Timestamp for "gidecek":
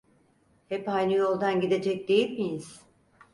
1.61-2.07